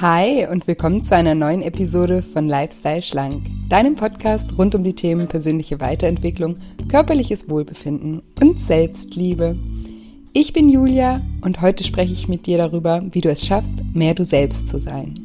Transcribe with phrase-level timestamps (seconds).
[0.00, 4.94] Hi und willkommen zu einer neuen Episode von Lifestyle Schlank, deinem Podcast rund um die
[4.94, 6.56] Themen persönliche Weiterentwicklung,
[6.88, 9.56] körperliches Wohlbefinden und Selbstliebe.
[10.32, 14.14] Ich bin Julia und heute spreche ich mit dir darüber, wie du es schaffst, mehr
[14.14, 15.16] du selbst zu sein.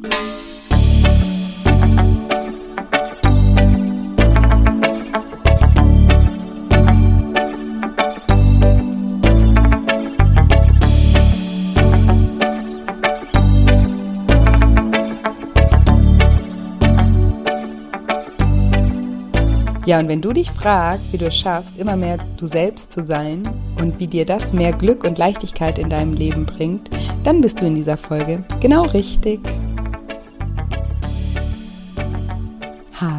[19.86, 23.04] Ja, und wenn du dich fragst, wie du es schaffst, immer mehr du selbst zu
[23.04, 26.90] sein und wie dir das mehr Glück und Leichtigkeit in deinem Leben bringt,
[27.22, 29.38] dann bist du in dieser Folge genau richtig.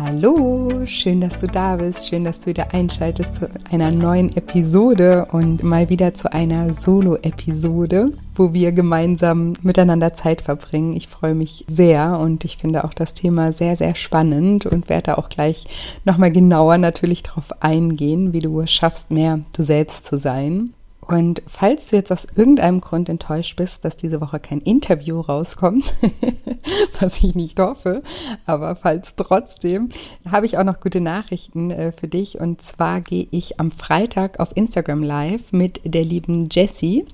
[0.07, 5.27] Hallo, schön, dass du da bist, schön, dass du wieder einschaltest zu einer neuen Episode
[5.33, 10.95] und mal wieder zu einer Solo-Episode, wo wir gemeinsam miteinander Zeit verbringen.
[10.95, 15.17] Ich freue mich sehr und ich finde auch das Thema sehr, sehr spannend und werde
[15.17, 15.65] auch gleich
[16.05, 20.71] nochmal genauer natürlich darauf eingehen, wie du es schaffst, mehr du selbst zu sein.
[21.07, 25.93] Und falls du jetzt aus irgendeinem Grund enttäuscht bist, dass diese Woche kein Interview rauskommt,
[26.99, 28.03] was ich nicht hoffe,
[28.45, 29.89] aber falls trotzdem,
[30.29, 32.41] habe ich auch noch gute Nachrichten äh, für dich.
[32.41, 37.05] Und zwar gehe ich am Freitag auf Instagram Live mit der lieben Jessie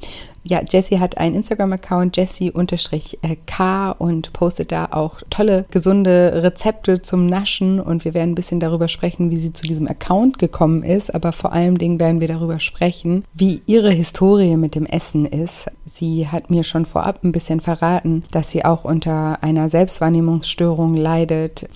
[0.44, 7.80] ja, Jessie hat einen Instagram-Account, Jessie-K und postet da auch tolle, gesunde Rezepte zum Naschen
[7.80, 11.32] und wir werden ein bisschen darüber sprechen, wie sie zu diesem Account gekommen ist, aber
[11.32, 15.68] vor allen Dingen werden wir darüber sprechen, wie ihre Historie mit dem Essen ist.
[15.86, 21.70] Sie hat mir schon vorab ein bisschen verraten, dass sie auch unter einer Selbstwahrnehmungsstörung leidet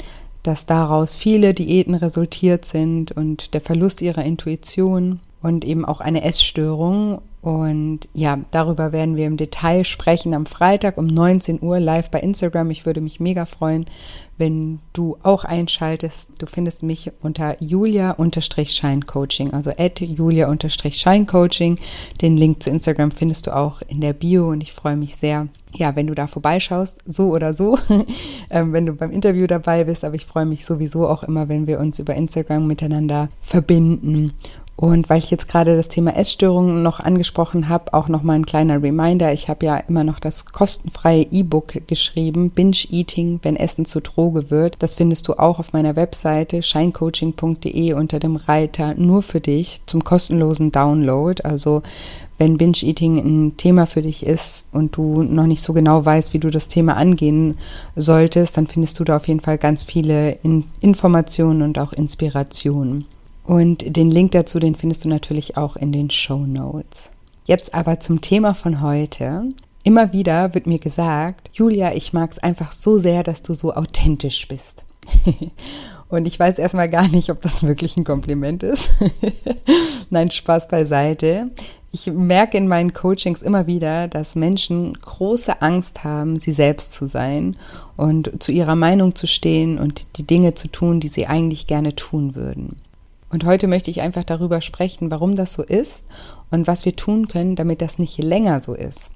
[0.43, 6.23] dass daraus viele Diäten resultiert sind und der Verlust ihrer Intuition und eben auch eine
[6.23, 7.21] Essstörung.
[7.47, 12.19] Und ja, darüber werden wir im Detail sprechen am Freitag um 19 Uhr live bei
[12.19, 12.71] Instagram.
[12.71, 13.85] Ich würde mich mega freuen,
[14.37, 16.31] wenn du auch einschaltest.
[16.39, 21.79] Du findest mich unter julia-scheincoaching, also at julia-scheincoaching.
[22.19, 25.47] Den Link zu Instagram findest du auch in der Bio und ich freue mich sehr,
[25.73, 27.79] ja, wenn du da vorbeischaust, so oder so,
[28.49, 30.03] ähm, wenn du beim Interview dabei bist.
[30.03, 34.33] Aber ich freue mich sowieso auch immer, wenn wir uns über Instagram miteinander verbinden.
[34.79, 38.45] Und weil ich jetzt gerade das Thema Essstörungen noch angesprochen habe, auch noch mal ein
[38.45, 39.33] kleiner Reminder.
[39.33, 44.51] Ich habe ja immer noch das kostenfreie E-Book geschrieben, Binge Eating, wenn Essen zu Droge
[44.51, 44.75] wird.
[44.77, 50.03] Das findest du auch auf meiner Webseite scheincoaching.de unter dem Reiter nur für dich zum
[50.03, 51.41] kostenlosen Download.
[51.43, 51.81] Also
[52.37, 56.35] wenn Binge Eating ein Thema für dich ist und du noch nicht so genau weißt,
[56.35, 57.57] wie du das Thema angehen
[57.95, 63.05] solltest, dann findest du da auf jeden Fall ganz viele in Informationen und auch Inspirationen.
[63.47, 67.11] Und den Link dazu, den findest du natürlich auch in den Show Notes.
[67.45, 69.53] Jetzt aber zum Thema von heute.
[69.83, 73.73] Immer wieder wird mir gesagt, Julia, ich mag es einfach so sehr, dass du so
[73.73, 74.83] authentisch bist.
[76.09, 78.89] Und ich weiß erstmal gar nicht, ob das wirklich ein Kompliment ist.
[80.09, 81.49] Nein, Spaß beiseite.
[81.93, 87.07] Ich merke in meinen Coachings immer wieder, dass Menschen große Angst haben, sie selbst zu
[87.07, 87.55] sein
[87.95, 91.95] und zu ihrer Meinung zu stehen und die Dinge zu tun, die sie eigentlich gerne
[91.95, 92.75] tun würden.
[93.29, 96.05] Und heute möchte ich einfach darüber sprechen, warum das so ist
[96.49, 99.09] und was wir tun können, damit das nicht länger so ist.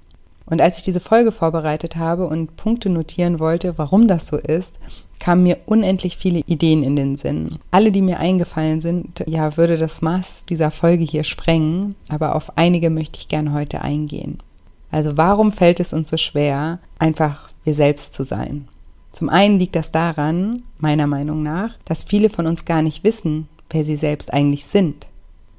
[0.46, 4.76] Und als ich diese Folge vorbereitet habe und Punkte notieren wollte, warum das so ist,
[5.20, 7.60] kamen mir unendlich viele Ideen in den Sinn.
[7.70, 12.58] Alle, die mir eingefallen sind, ja, würde das Maß dieser Folge hier sprengen, aber auf
[12.58, 14.40] einige möchte ich gerne heute eingehen.
[14.90, 18.68] Also warum fällt es uns so schwer, einfach wir selbst zu sein?
[19.14, 23.48] Zum einen liegt das daran, meiner Meinung nach, dass viele von uns gar nicht wissen,
[23.74, 25.08] wer sie selbst eigentlich sind.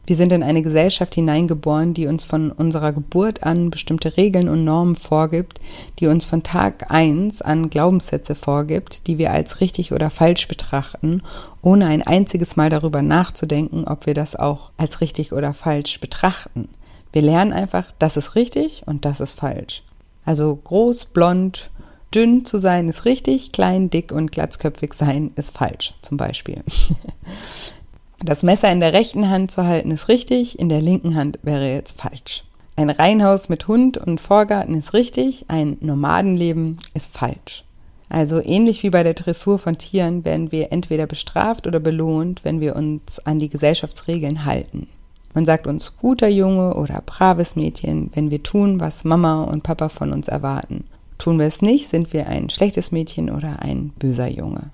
[0.05, 4.65] Wir sind in eine Gesellschaft hineingeboren, die uns von unserer Geburt an bestimmte Regeln und
[4.65, 5.61] Normen vorgibt,
[6.01, 11.23] die uns von Tag eins an Glaubenssätze vorgibt, die wir als richtig oder falsch betrachten,
[11.63, 16.69] ohne ein einziges Mal darüber nachzudenken, ob wir das auch als richtig oder falsch betrachten.
[17.13, 19.85] Wir lernen einfach, das ist richtig und das ist falsch.
[20.25, 21.71] Also groß, blond,
[22.13, 26.65] dünn zu sein ist richtig, klein, dick und glatzköpfig sein ist falsch, zum Beispiel.
[28.25, 31.73] Das Messer in der rechten Hand zu halten ist richtig, in der linken Hand wäre
[31.73, 32.45] jetzt falsch.
[32.77, 37.65] Ein Reihenhaus mit Hund und Vorgarten ist richtig, ein Nomadenleben ist falsch.
[38.09, 42.61] Also ähnlich wie bei der Dressur von Tieren werden wir entweder bestraft oder belohnt, wenn
[42.61, 44.87] wir uns an die Gesellschaftsregeln halten.
[45.35, 49.89] Man sagt uns guter Junge oder braves Mädchen, wenn wir tun, was Mama und Papa
[49.89, 50.85] von uns erwarten.
[51.19, 54.71] Tun wir es nicht, sind wir ein schlechtes Mädchen oder ein böser Junge.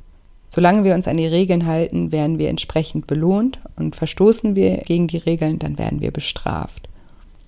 [0.48, 5.06] Solange wir uns an die Regeln halten, werden wir entsprechend belohnt und verstoßen wir gegen
[5.06, 6.88] die Regeln, dann werden wir bestraft.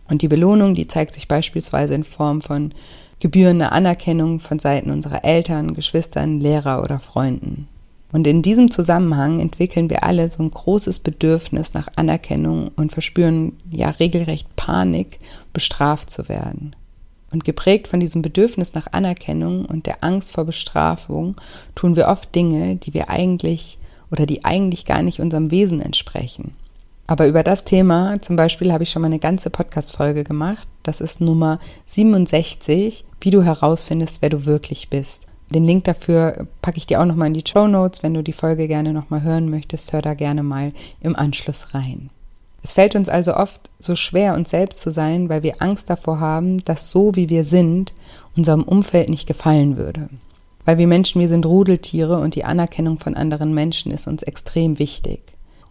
[0.08, 2.72] Und die Belohnung, die zeigt sich beispielsweise in Form von
[3.20, 7.68] gebührende Anerkennung von Seiten unserer Eltern, Geschwistern, Lehrer oder Freunden.
[8.12, 13.52] Und in diesem Zusammenhang entwickeln wir alle so ein großes Bedürfnis nach Anerkennung und verspüren
[13.70, 15.20] ja regelrecht Panik,
[15.52, 16.74] bestraft zu werden.
[17.32, 21.36] Und geprägt von diesem Bedürfnis nach Anerkennung und der Angst vor Bestrafung
[21.74, 23.78] tun wir oft Dinge, die wir eigentlich
[24.10, 26.54] oder die eigentlich gar nicht unserem Wesen entsprechen.
[27.06, 30.68] Aber über das Thema zum Beispiel habe ich schon mal eine ganze Podcast-Folge gemacht.
[30.84, 35.26] Das ist Nummer 67, wie du herausfindest, wer du wirklich bist.
[35.52, 38.04] Den Link dafür packe ich dir auch nochmal in die Show Notes.
[38.04, 42.10] Wenn du die Folge gerne nochmal hören möchtest, hör da gerne mal im Anschluss rein.
[42.62, 46.20] Es fällt uns also oft so schwer, uns selbst zu sein, weil wir Angst davor
[46.20, 47.94] haben, dass so wie wir sind,
[48.36, 50.08] unserem Umfeld nicht gefallen würde.
[50.64, 54.78] Weil wir Menschen, wir sind Rudeltiere und die Anerkennung von anderen Menschen ist uns extrem
[54.78, 55.20] wichtig.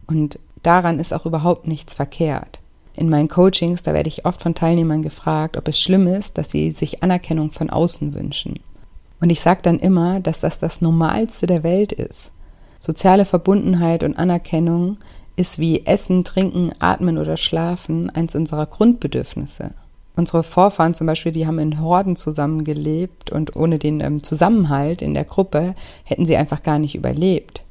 [0.08, 2.60] Und daran ist auch überhaupt nichts verkehrt.
[2.96, 6.50] In meinen Coachings, da werde ich oft von Teilnehmern gefragt, ob es schlimm ist, dass
[6.50, 8.60] sie sich Anerkennung von außen wünschen.
[9.22, 12.32] Und ich sage dann immer, dass das das Normalste der Welt ist.
[12.80, 14.98] Soziale Verbundenheit und Anerkennung
[15.40, 19.72] ist wie Essen, Trinken, Atmen oder Schlafen eins unserer Grundbedürfnisse.
[20.18, 25.14] Unsere Vorfahren zum Beispiel, die haben in Horden zusammengelebt und ohne den ähm, Zusammenhalt in
[25.14, 27.62] der Gruppe hätten sie einfach gar nicht überlebt.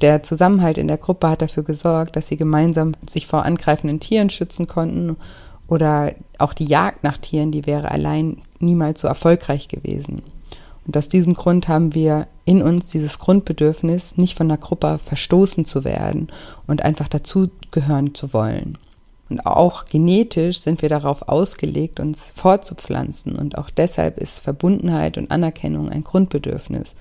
[0.00, 4.30] Der Zusammenhalt in der Gruppe hat dafür gesorgt, dass sie gemeinsam sich vor angreifenden Tieren
[4.30, 5.16] schützen konnten
[5.66, 10.22] oder auch die Jagd nach Tieren, die wäre allein niemals so erfolgreich gewesen.
[10.90, 15.64] Und aus diesem Grund haben wir in uns dieses Grundbedürfnis, nicht von der Gruppe verstoßen
[15.64, 16.32] zu werden
[16.66, 18.76] und einfach dazugehören zu wollen.
[19.28, 23.36] Und auch genetisch sind wir darauf ausgelegt, uns fortzupflanzen.
[23.36, 26.96] Und auch deshalb ist Verbundenheit und Anerkennung ein Grundbedürfnis.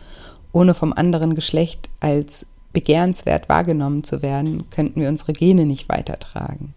[0.54, 6.76] Ohne vom anderen Geschlecht als begehrenswert wahrgenommen zu werden, könnten wir unsere Gene nicht weitertragen.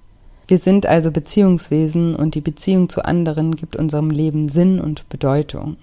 [0.48, 5.76] Wir sind also Beziehungswesen und die Beziehung zu anderen gibt unserem Leben Sinn und Bedeutung.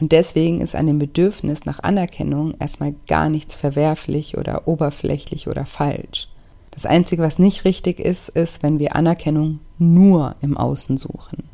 [0.00, 5.66] Und deswegen ist an dem Bedürfnis nach Anerkennung erstmal gar nichts verwerflich oder oberflächlich oder
[5.66, 6.28] falsch.
[6.72, 11.44] Das Einzige, was nicht richtig ist, ist, wenn wir Anerkennung nur im Außen suchen.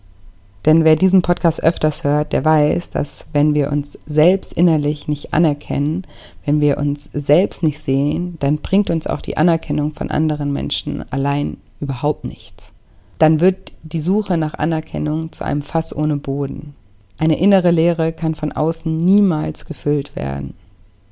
[0.67, 5.33] Denn wer diesen Podcast öfters hört, der weiß, dass wenn wir uns selbst innerlich nicht
[5.33, 6.07] anerkennen,
[6.45, 11.11] wenn wir uns selbst nicht sehen, dann bringt uns auch die Anerkennung von anderen Menschen
[11.11, 12.73] allein überhaupt nichts.
[13.19, 16.75] Dann wird die Suche nach Anerkennung zu einem Fass ohne Boden.
[17.21, 20.55] Eine innere Leere kann von außen niemals gefüllt werden.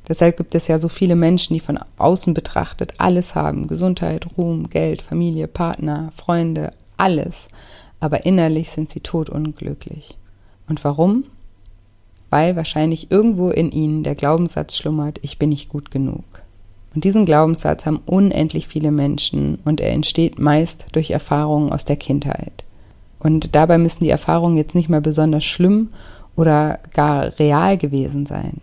[0.08, 3.68] Deshalb gibt es ja so viele Menschen, die von außen betrachtet alles haben.
[3.68, 7.46] Gesundheit, Ruhm, Geld, Familie, Partner, Freunde, alles
[8.00, 10.16] aber innerlich sind sie todunglücklich.
[10.68, 11.24] Und warum?
[12.30, 16.24] Weil wahrscheinlich irgendwo in ihnen der Glaubenssatz schlummert, ich bin nicht gut genug.
[16.94, 21.96] Und diesen Glaubenssatz haben unendlich viele Menschen und er entsteht meist durch Erfahrungen aus der
[21.96, 22.64] Kindheit.
[23.18, 25.88] Und dabei müssen die Erfahrungen jetzt nicht mehr besonders schlimm
[26.36, 28.60] oder gar real gewesen sein.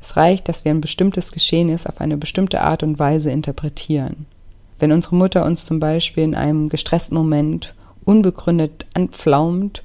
[0.00, 4.26] Es reicht, dass wir ein bestimmtes Geschehnis auf eine bestimmte Art und Weise interpretieren.
[4.78, 7.74] Wenn unsere Mutter uns zum Beispiel in einem gestressten Moment
[8.04, 9.82] unbegründet anpflaumt,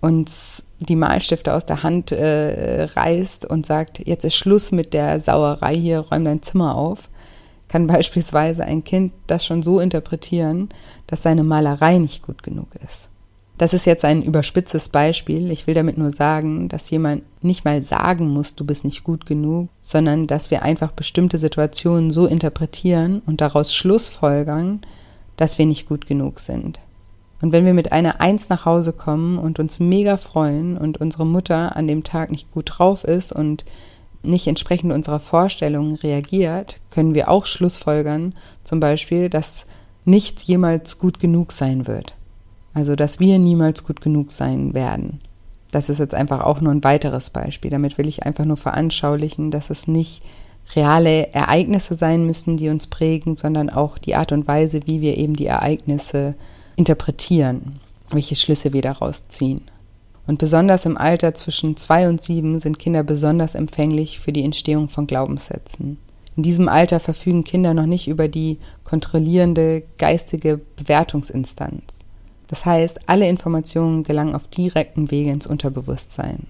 [0.00, 5.18] uns die Malstifte aus der Hand äh, reißt und sagt, jetzt ist Schluss mit der
[5.18, 7.08] Sauerei hier, räum dein Zimmer auf,
[7.68, 10.68] kann beispielsweise ein Kind das schon so interpretieren,
[11.06, 13.08] dass seine Malerei nicht gut genug ist.
[13.56, 15.52] Das ist jetzt ein überspitztes Beispiel.
[15.52, 19.26] Ich will damit nur sagen, dass jemand nicht mal sagen muss, du bist nicht gut
[19.26, 24.80] genug, sondern dass wir einfach bestimmte Situationen so interpretieren und daraus Schlussfolgern,
[25.36, 26.80] dass wir nicht gut genug sind.
[27.40, 31.26] Und wenn wir mit einer Eins nach Hause kommen und uns mega freuen und unsere
[31.26, 33.64] Mutter an dem Tag nicht gut drauf ist und
[34.22, 38.34] nicht entsprechend unserer Vorstellungen reagiert, können wir auch Schlussfolgern,
[38.64, 39.66] zum Beispiel, dass
[40.04, 42.14] nichts jemals gut genug sein wird.
[42.74, 45.20] Also, dass wir niemals gut genug sein werden.
[45.70, 47.70] Das ist jetzt einfach auch nur ein weiteres Beispiel.
[47.70, 50.22] Damit will ich einfach nur veranschaulichen, dass es nicht
[50.74, 55.16] reale Ereignisse sein müssen, die uns prägen, sondern auch die Art und Weise, wie wir
[55.16, 56.34] eben die Ereignisse
[56.76, 59.62] interpretieren, welche Schlüsse wir daraus ziehen.
[60.26, 64.88] Und besonders im Alter zwischen zwei und sieben sind Kinder besonders empfänglich für die Entstehung
[64.88, 65.98] von Glaubenssätzen.
[66.36, 71.82] In diesem Alter verfügen Kinder noch nicht über die kontrollierende geistige Bewertungsinstanz.
[72.46, 76.46] Das heißt, alle Informationen gelangen auf direkten Wege ins Unterbewusstsein.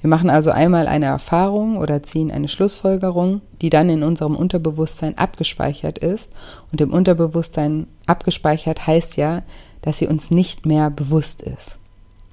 [0.00, 5.18] Wir machen also einmal eine Erfahrung oder ziehen eine Schlussfolgerung, die dann in unserem Unterbewusstsein
[5.18, 6.32] abgespeichert ist.
[6.70, 9.42] Und im Unterbewusstsein abgespeichert heißt ja,
[9.82, 11.78] dass sie uns nicht mehr bewusst ist.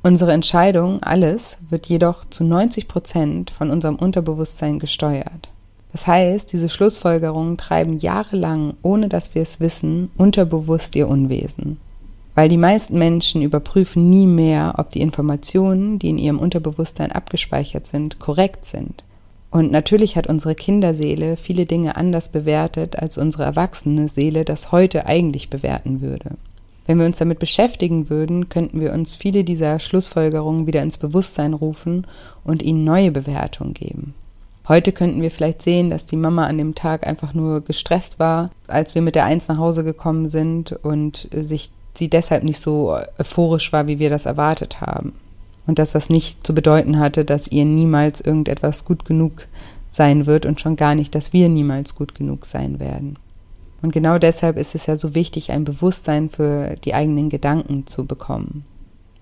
[0.04, 5.50] Unsere Entscheidung, alles, wird jedoch zu 90 Prozent von unserem Unterbewusstsein gesteuert.
[5.92, 11.80] Das heißt, diese Schlussfolgerungen treiben jahrelang, ohne dass wir es wissen, unterbewusst ihr Unwesen.
[12.36, 17.88] Weil die meisten Menschen überprüfen nie mehr, ob die Informationen, die in ihrem Unterbewusstsein abgespeichert
[17.88, 19.06] sind, korrekt sind.
[19.52, 25.06] Und natürlich hat unsere Kinderseele viele Dinge anders bewertet, als unsere erwachsene Seele das heute
[25.06, 26.32] eigentlich bewerten würde.
[26.86, 31.54] Wenn wir uns damit beschäftigen würden, könnten wir uns viele dieser Schlussfolgerungen wieder ins Bewusstsein
[31.54, 32.06] rufen
[32.44, 34.14] und ihnen neue Bewertungen geben.
[34.68, 38.52] Heute könnten wir vielleicht sehen, dass die Mama an dem Tag einfach nur gestresst war,
[38.68, 42.96] als wir mit der Eins nach Hause gekommen sind und sich sie deshalb nicht so
[43.18, 45.14] euphorisch war, wie wir das erwartet haben.
[45.68, 49.48] Und dass das nicht zu bedeuten hatte, dass ihr niemals irgendetwas gut genug
[49.90, 53.18] sein wird und schon gar nicht, dass wir niemals gut genug sein werden.
[53.82, 58.06] Und genau deshalb ist es ja so wichtig, ein Bewusstsein für die eigenen Gedanken zu
[58.06, 58.66] bekommen.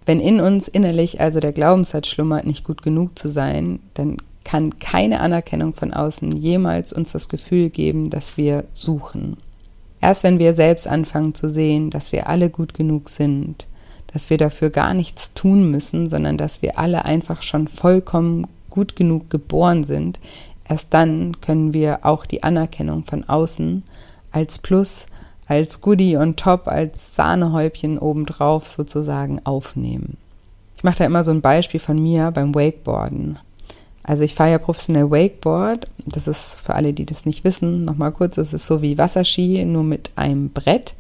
[0.06, 4.78] Wenn in uns innerlich also der Glaubenssatz schlummert, nicht gut genug zu sein, dann kann
[4.80, 9.38] keine Anerkennung von außen jemals uns das Gefühl geben, dass wir suchen.
[10.04, 13.68] Erst wenn wir selbst anfangen zu sehen, dass wir alle gut genug sind,
[14.08, 18.98] dass wir dafür gar nichts tun müssen, sondern dass wir alle einfach schon vollkommen gut
[18.98, 20.20] genug geboren sind,
[20.68, 23.84] erst dann können wir auch die Anerkennung von außen
[24.30, 25.06] als Plus,
[25.46, 30.18] als Goodie on top, als Sahnehäubchen obendrauf sozusagen aufnehmen.
[30.76, 33.40] Ich mache da immer so ein Beispiel von mir beim Wakeboarden.
[34.04, 35.88] Also ich fahre ja professionell Wakeboard.
[36.06, 39.64] Das ist für alle, die das nicht wissen, nochmal kurz, es ist so wie Wasserski,
[39.66, 40.94] nur mit einem Brett.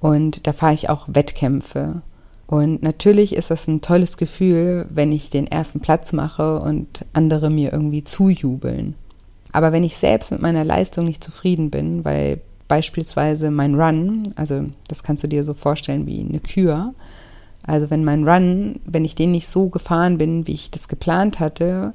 [0.00, 2.02] Und da fahre ich auch Wettkämpfe.
[2.46, 7.50] Und natürlich ist das ein tolles Gefühl, wenn ich den ersten Platz mache und andere
[7.50, 8.94] mir irgendwie zujubeln.
[9.52, 14.64] Aber wenn ich selbst mit meiner Leistung nicht zufrieden bin, weil beispielsweise mein Run, also
[14.86, 16.94] das kannst du dir so vorstellen wie eine Kür.
[17.62, 21.40] Also wenn mein Run, wenn ich den nicht so gefahren bin, wie ich das geplant
[21.40, 21.94] hatte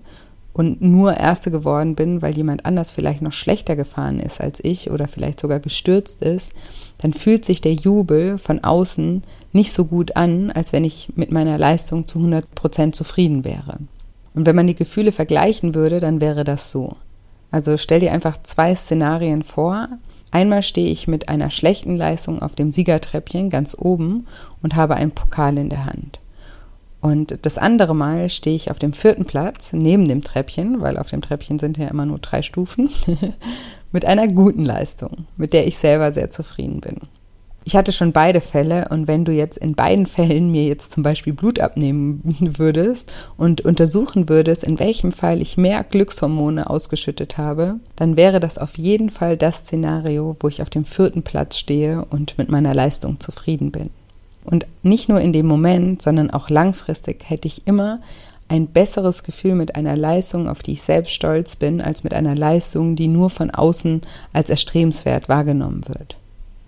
[0.53, 4.91] und nur Erste geworden bin, weil jemand anders vielleicht noch schlechter gefahren ist als ich
[4.91, 6.51] oder vielleicht sogar gestürzt ist,
[6.97, 11.31] dann fühlt sich der Jubel von außen nicht so gut an, als wenn ich mit
[11.31, 13.77] meiner Leistung zu 100 Prozent zufrieden wäre.
[14.33, 16.95] Und wenn man die Gefühle vergleichen würde, dann wäre das so.
[17.49, 19.89] Also stell dir einfach zwei Szenarien vor.
[20.31, 24.25] Einmal stehe ich mit einer schlechten Leistung auf dem Siegertreppchen ganz oben
[24.61, 26.20] und habe einen Pokal in der Hand.
[27.01, 31.09] Und das andere Mal stehe ich auf dem vierten Platz neben dem Treppchen, weil auf
[31.09, 32.89] dem Treppchen sind ja immer nur drei Stufen,
[33.91, 36.97] mit einer guten Leistung, mit der ich selber sehr zufrieden bin.
[37.63, 41.03] Ich hatte schon beide Fälle und wenn du jetzt in beiden Fällen mir jetzt zum
[41.03, 42.21] Beispiel Blut abnehmen
[42.57, 48.57] würdest und untersuchen würdest, in welchem Fall ich mehr Glückshormone ausgeschüttet habe, dann wäre das
[48.57, 52.73] auf jeden Fall das Szenario, wo ich auf dem vierten Platz stehe und mit meiner
[52.73, 53.91] Leistung zufrieden bin.
[54.43, 57.99] Und nicht nur in dem Moment, sondern auch langfristig hätte ich immer
[58.47, 62.35] ein besseres Gefühl mit einer Leistung, auf die ich selbst stolz bin, als mit einer
[62.35, 64.01] Leistung, die nur von außen
[64.33, 66.17] als erstrebenswert wahrgenommen wird.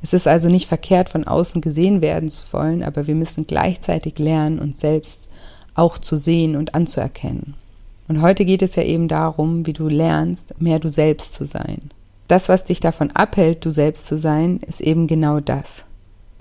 [0.02, 4.18] Es ist also nicht verkehrt, von außen gesehen werden zu wollen, aber wir müssen gleichzeitig
[4.20, 5.30] lernen, uns selbst
[5.76, 7.56] auch zu sehen und anzuerkennen.
[8.08, 11.80] Und heute geht es ja eben darum, wie du lernst, mehr du selbst zu sein.
[12.28, 15.86] Das, was dich davon abhält, du selbst zu sein, ist eben genau das.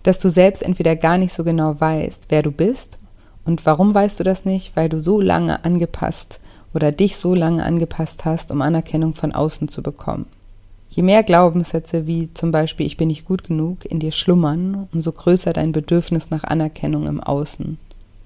[0.02, 2.98] Dass du selbst entweder gar nicht so genau weißt, wer du bist.
[3.44, 4.76] Und warum weißt du das nicht?
[4.76, 6.40] Weil du so lange angepasst
[6.74, 10.26] oder dich so lange angepasst hast, um Anerkennung von außen zu bekommen.
[10.88, 15.12] Je mehr Glaubenssätze wie zum Beispiel ich bin nicht gut genug in dir schlummern, umso
[15.12, 17.78] größer dein Bedürfnis nach Anerkennung im Außen.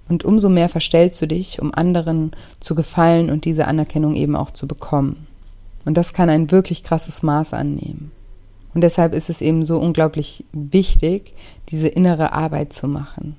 [0.09, 4.51] Und umso mehr verstellst du dich, um anderen zu gefallen und diese Anerkennung eben auch
[4.51, 5.27] zu bekommen.
[5.85, 8.11] Und das kann ein wirklich krasses Maß annehmen.
[8.77, 11.33] Und deshalb ist es eben so unglaublich wichtig,
[11.71, 13.35] diese innere Arbeit zu machen.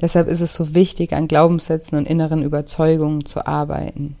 [0.00, 4.16] Deshalb ist es so wichtig, an Glaubenssätzen und inneren Überzeugungen zu arbeiten.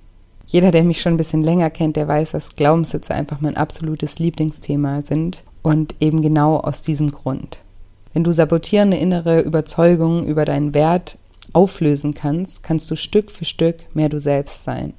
[0.46, 4.20] Jeder, der mich schon ein bisschen länger kennt, der weiß, dass Glaubenssätze einfach mein absolutes
[4.20, 7.58] Lieblingsthema sind und eben genau aus diesem Grund.
[8.12, 11.18] Wenn du sabotierende innere Überzeugungen über deinen Wert
[11.52, 14.94] auflösen kannst, kannst du Stück für Stück mehr du selbst sein.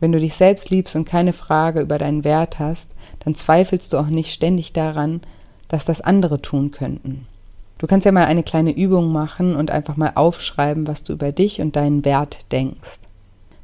[0.00, 3.98] Wenn du dich selbst liebst und keine Frage über deinen Wert hast, dann zweifelst du
[3.98, 5.22] auch nicht ständig daran,
[5.68, 7.26] dass das andere tun könnten.
[7.78, 11.32] Du kannst ja mal eine kleine Übung machen und einfach mal aufschreiben, was du über
[11.32, 13.00] dich und deinen Wert denkst.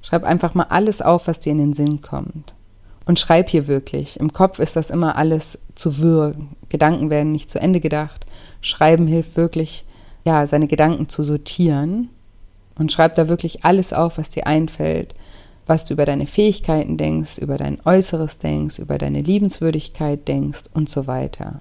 [0.02, 2.54] Schreib einfach mal alles auf, was dir in den Sinn kommt.
[3.06, 4.20] Und schreib hier wirklich.
[4.20, 6.34] Im Kopf ist das immer alles zu wirr.
[6.68, 8.26] Gedanken werden nicht zu Ende gedacht.
[8.60, 9.84] Schreiben hilft wirklich,
[10.24, 12.10] ja, seine Gedanken zu sortieren.
[12.78, 15.14] Und schreib da wirklich alles auf, was dir einfällt,
[15.66, 20.88] was du über deine Fähigkeiten denkst, über dein Äußeres denkst, über deine Liebenswürdigkeit denkst und
[20.88, 21.60] so weiter.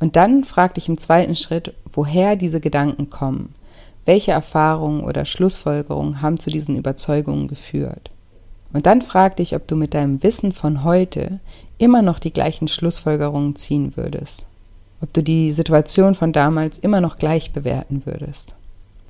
[0.00, 3.54] Und dann frag dich im zweiten Schritt, woher diese Gedanken kommen.
[4.04, 8.10] Welche Erfahrungen oder Schlussfolgerungen haben zu diesen Überzeugungen geführt?
[8.72, 11.38] Und dann frag dich, ob du mit deinem Wissen von heute
[11.78, 14.44] immer noch die gleichen Schlussfolgerungen ziehen würdest.
[15.04, 18.54] ob du die Situation von damals immer noch gleich bewerten würdest.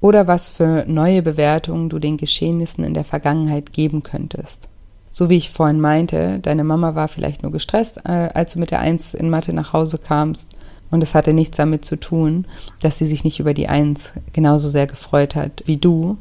[0.05, 4.69] Oder was für neue Bewertungen du den Geschehnissen in der Vergangenheit geben könntest.
[5.11, 8.71] So wie ich vorhin meinte, deine Mama war vielleicht nur gestresst, äh, als du mit
[8.71, 10.51] der Eins in Mathe nach Hause kamst.
[10.91, 12.45] Und es hatte nichts damit zu tun,
[12.83, 16.19] dass sie sich nicht über die Eins genauso sehr gefreut hat wie du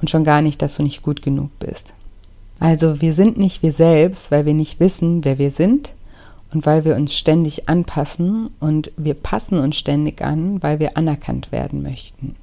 [0.00, 1.92] und schon gar nicht, dass du nicht gut genug bist.
[2.60, 5.92] Also wir sind nicht wir selbst, weil wir nicht wissen, wer wir sind
[6.54, 11.52] und weil wir uns ständig anpassen und wir passen uns ständig an, weil wir anerkannt
[11.52, 12.34] werden möchten.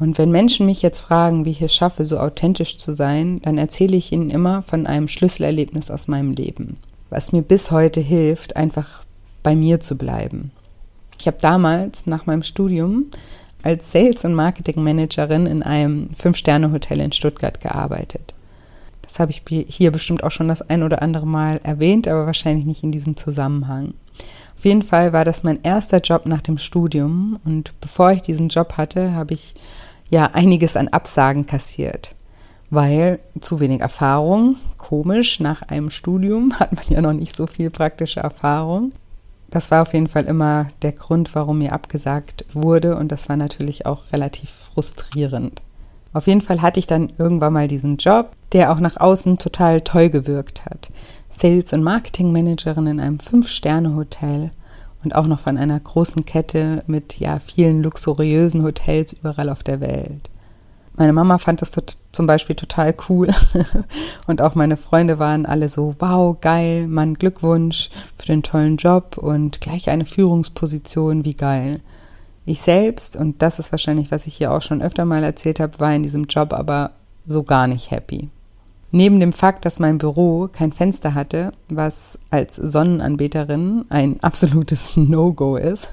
[0.00, 3.58] Und wenn Menschen mich jetzt fragen, wie ich es schaffe, so authentisch zu sein, dann
[3.58, 6.78] erzähle ich ihnen immer von einem Schlüsselerlebnis aus meinem Leben,
[7.10, 9.04] was mir bis heute hilft, einfach
[9.42, 10.52] bei mir zu bleiben.
[11.18, 13.06] Ich habe damals nach meinem Studium
[13.62, 18.32] als Sales- und Marketing-Managerin in einem Fünf-Sterne-Hotel in Stuttgart gearbeitet.
[19.02, 22.64] Das habe ich hier bestimmt auch schon das ein oder andere Mal erwähnt, aber wahrscheinlich
[22.64, 23.92] nicht in diesem Zusammenhang.
[24.56, 28.48] Auf jeden Fall war das mein erster Job nach dem Studium und bevor ich diesen
[28.48, 29.54] Job hatte, habe ich
[30.10, 32.14] ja einiges an Absagen kassiert,
[32.68, 37.70] weil zu wenig Erfahrung, komisch, nach einem Studium hat man ja noch nicht so viel
[37.70, 38.92] praktische Erfahrung.
[39.50, 43.36] Das war auf jeden Fall immer der Grund, warum mir abgesagt wurde und das war
[43.36, 45.62] natürlich auch relativ frustrierend.
[46.12, 49.80] Auf jeden Fall hatte ich dann irgendwann mal diesen Job, der auch nach außen total
[49.80, 50.90] toll gewirkt hat.
[51.28, 54.50] Sales- und Marketingmanagerin in einem Fünf-Sterne-Hotel
[55.02, 59.80] und auch noch von einer großen Kette mit ja vielen luxuriösen Hotels überall auf der
[59.80, 60.30] Welt.
[60.94, 61.72] Meine Mama fand das
[62.12, 63.28] zum Beispiel total cool
[64.26, 67.88] und auch meine Freunde waren alle so, wow, geil, Mann, Glückwunsch
[68.18, 71.80] für den tollen Job und gleich eine Führungsposition, wie geil.
[72.44, 75.78] Ich selbst, und das ist wahrscheinlich, was ich hier auch schon öfter mal erzählt habe,
[75.80, 76.90] war in diesem Job aber
[77.26, 78.28] so gar nicht happy.
[78.92, 85.56] Neben dem Fakt, dass mein Büro kein Fenster hatte, was als Sonnenanbeterin ein absolutes No-Go
[85.56, 85.88] ist,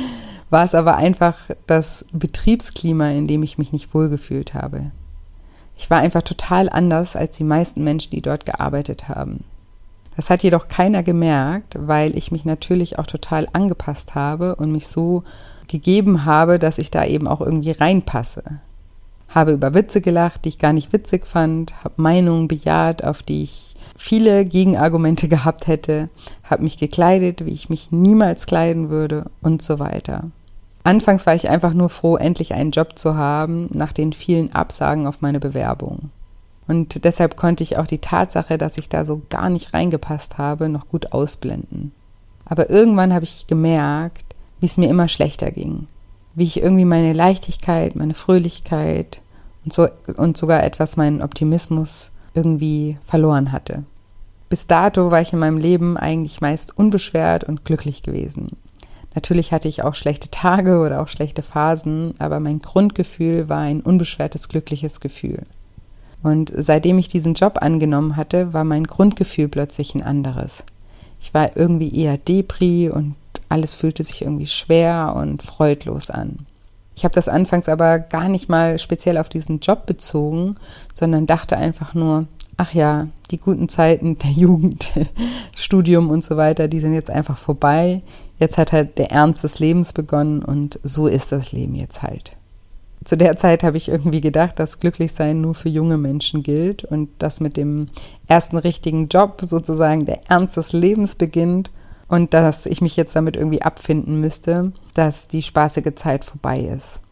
[0.50, 4.90] war es aber einfach das Betriebsklima, in dem ich mich nicht wohlgefühlt habe.
[5.76, 9.42] Ich war einfach total anders als die meisten Menschen, die dort gearbeitet haben.
[10.16, 14.86] Das hat jedoch keiner gemerkt, weil ich mich natürlich auch total angepasst habe und mich
[14.86, 15.24] so
[15.66, 18.42] gegeben habe, dass ich da eben auch irgendwie reinpasse.
[19.34, 23.42] Habe über Witze gelacht, die ich gar nicht witzig fand, habe Meinungen bejaht, auf die
[23.42, 26.08] ich viele Gegenargumente gehabt hätte,
[26.44, 30.30] habe mich gekleidet, wie ich mich niemals kleiden würde und so weiter.
[30.84, 35.06] Anfangs war ich einfach nur froh, endlich einen Job zu haben, nach den vielen Absagen
[35.06, 36.10] auf meine Bewerbung.
[36.68, 40.68] Und deshalb konnte ich auch die Tatsache, dass ich da so gar nicht reingepasst habe,
[40.68, 41.92] noch gut ausblenden.
[42.44, 44.24] Aber irgendwann habe ich gemerkt,
[44.60, 45.86] wie es mir immer schlechter ging.
[46.34, 49.20] Wie ich irgendwie meine Leichtigkeit, meine Fröhlichkeit
[49.64, 53.84] und, so, und sogar etwas meinen Optimismus irgendwie verloren hatte.
[54.48, 58.50] Bis dato war ich in meinem Leben eigentlich meist unbeschwert und glücklich gewesen.
[59.14, 63.80] Natürlich hatte ich auch schlechte Tage oder auch schlechte Phasen, aber mein Grundgefühl war ein
[63.80, 65.42] unbeschwertes, glückliches Gefühl.
[66.22, 70.64] Und seitdem ich diesen Job angenommen hatte, war mein Grundgefühl plötzlich ein anderes.
[71.20, 73.14] Ich war irgendwie eher Depri und
[73.48, 76.46] alles fühlte sich irgendwie schwer und freudlos an.
[76.96, 80.54] Ich habe das anfangs aber gar nicht mal speziell auf diesen Job bezogen,
[80.92, 82.26] sondern dachte einfach nur,
[82.56, 84.92] ach ja, die guten Zeiten der Jugend,
[85.56, 88.02] Studium und so weiter, die sind jetzt einfach vorbei.
[88.38, 92.32] Jetzt hat halt der Ernst des Lebens begonnen und so ist das Leben jetzt halt.
[93.04, 97.10] Zu der Zeit habe ich irgendwie gedacht, dass Glücklichsein nur für junge Menschen gilt und
[97.18, 97.88] dass mit dem
[98.28, 101.70] ersten richtigen Job sozusagen der Ernst des Lebens beginnt
[102.08, 107.02] und dass ich mich jetzt damit irgendwie abfinden müsste, dass die spaßige Zeit vorbei ist.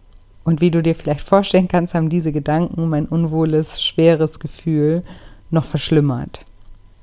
[0.44, 5.02] Und wie du dir vielleicht vorstellen kannst, haben diese Gedanken mein unwohles, schweres Gefühl
[5.50, 6.44] noch verschlimmert.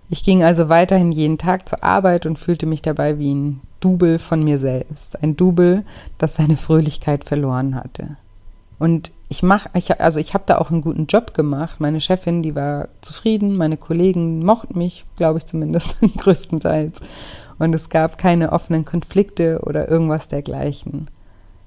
[0.10, 4.20] Ich ging also weiterhin jeden Tag zur Arbeit und fühlte mich dabei wie ein Double
[4.20, 5.22] von mir selbst.
[5.24, 5.86] Ein Double,
[6.18, 8.18] das seine Fröhlichkeit verloren hatte.
[8.80, 11.80] Und ich mache, also ich habe da auch einen guten Job gemacht.
[11.80, 17.02] Meine Chefin, die war zufrieden, meine Kollegen mochten mich, glaube ich zumindest, größtenteils
[17.60, 21.10] und es gab keine offenen Konflikte oder irgendwas dergleichen.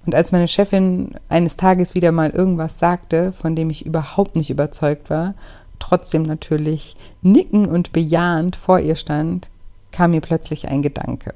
[0.05, 4.51] Und als meine Chefin eines Tages wieder mal irgendwas sagte, von dem ich überhaupt nicht
[4.51, 5.35] überzeugt war,
[5.79, 9.51] trotzdem natürlich nicken und bejahend vor ihr stand,
[9.93, 11.35] kam mir plötzlich ein Gedanke.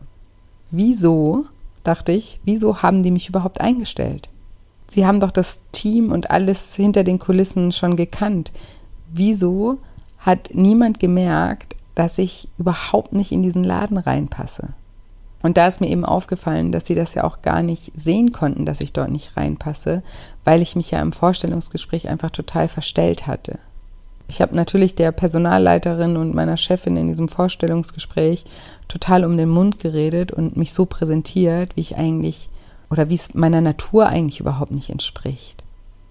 [0.71, 1.45] Wieso,
[1.85, 4.29] dachte ich, wieso haben die mich überhaupt eingestellt?
[4.89, 8.53] Sie haben doch das Team und alles hinter den Kulissen schon gekannt.
[9.13, 9.79] Wieso
[10.19, 11.66] hat niemand gemerkt,
[11.97, 14.69] dass ich überhaupt nicht in diesen Laden reinpasse.
[15.43, 18.65] Und da ist mir eben aufgefallen, dass sie das ja auch gar nicht sehen konnten,
[18.65, 20.03] dass ich dort nicht reinpasse,
[20.45, 23.59] weil ich mich ja im Vorstellungsgespräch einfach total verstellt hatte.
[24.29, 28.45] Ich habe natürlich der Personalleiterin und meiner Chefin in diesem Vorstellungsgespräch
[28.89, 32.51] total um den Mund geredet und mich so präsentiert, wie ich eigentlich
[32.91, 35.65] oder wie es meiner Natur eigentlich überhaupt nicht entspricht.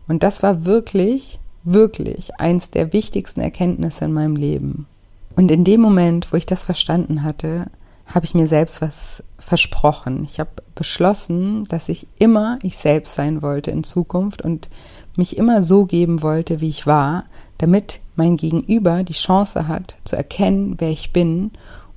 [0.07, 4.87] Und das war wirklich, wirklich eins der wichtigsten Erkenntnisse in meinem Leben.
[5.35, 7.67] Und in dem Moment, wo ich das verstanden hatte,
[8.07, 10.23] habe ich mir selbst was versprochen.
[10.23, 14.69] Ich habe beschlossen, dass ich immer ich selbst sein wollte in Zukunft und
[15.15, 17.25] mich immer so geben wollte, wie ich war,
[17.57, 21.51] damit mein Gegenüber die Chance hat zu erkennen, wer ich bin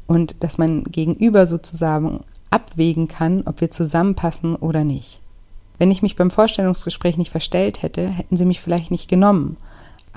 [0.07, 2.21] und dass mein Gegenüber sozusagen
[2.51, 5.21] abwägen kann, ob wir zusammenpassen oder nicht.
[5.79, 9.57] Wenn ich mich beim Vorstellungsgespräch nicht verstellt hätte, hätten sie mich vielleicht nicht genommen.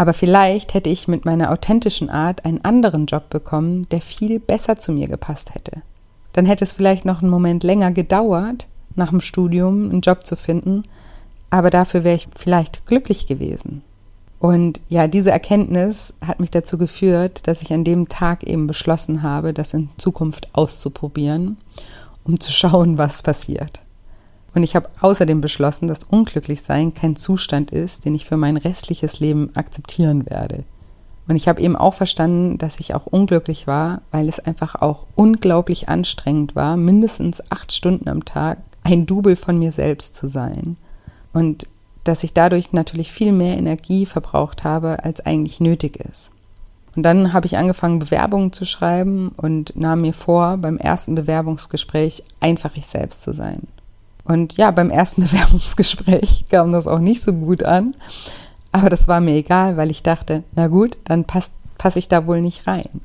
[0.01, 4.77] Aber vielleicht hätte ich mit meiner authentischen Art einen anderen Job bekommen, der viel besser
[4.77, 5.83] zu mir gepasst hätte.
[6.33, 10.35] Dann hätte es vielleicht noch einen Moment länger gedauert, nach dem Studium einen Job zu
[10.35, 10.85] finden,
[11.51, 13.83] aber dafür wäre ich vielleicht glücklich gewesen.
[14.39, 19.21] Und ja, diese Erkenntnis hat mich dazu geführt, dass ich an dem Tag eben beschlossen
[19.21, 21.57] habe, das in Zukunft auszuprobieren,
[22.23, 23.81] um zu schauen, was passiert.
[24.53, 29.19] Und ich habe außerdem beschlossen, dass Unglücklichsein kein Zustand ist, den ich für mein restliches
[29.19, 30.63] Leben akzeptieren werde.
[31.27, 35.05] Und ich habe eben auch verstanden, dass ich auch unglücklich war, weil es einfach auch
[35.15, 40.75] unglaublich anstrengend war, mindestens acht Stunden am Tag ein Double von mir selbst zu sein.
[41.31, 41.67] Und
[42.03, 46.31] dass ich dadurch natürlich viel mehr Energie verbraucht habe, als eigentlich nötig ist.
[46.95, 52.23] Und dann habe ich angefangen, Bewerbungen zu schreiben und nahm mir vor, beim ersten Bewerbungsgespräch
[52.41, 53.67] einfach ich selbst zu sein.
[54.31, 57.93] Und ja, beim ersten Bewerbungsgespräch kam das auch nicht so gut an.
[58.71, 62.27] Aber das war mir egal, weil ich dachte, na gut, dann passe pass ich da
[62.27, 63.01] wohl nicht rein.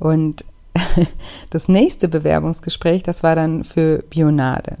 [0.00, 0.44] Und
[1.50, 4.76] das nächste Bewerbungsgespräch, das war dann für Bionade.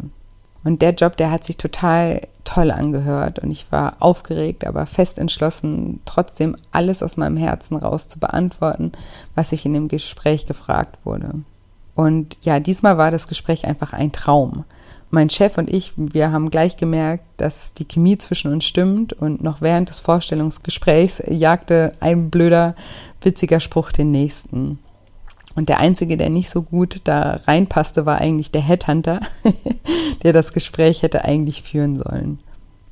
[0.64, 5.18] Und der Job, der hat sich total toll angehört und ich war aufgeregt, aber fest
[5.18, 8.92] entschlossen, trotzdem alles aus meinem Herzen raus zu beantworten,
[9.34, 11.42] was ich in dem Gespräch gefragt wurde.
[11.94, 14.64] Und ja, diesmal war das Gespräch einfach ein Traum
[15.14, 19.42] mein Chef und ich, wir haben gleich gemerkt, dass die Chemie zwischen uns stimmt und
[19.42, 22.74] noch während des Vorstellungsgesprächs jagte ein blöder,
[23.22, 24.78] witziger Spruch den nächsten.
[25.54, 29.20] Und der einzige, der nicht so gut da reinpasste, war eigentlich der Headhunter,
[30.22, 32.40] der das Gespräch hätte eigentlich führen sollen.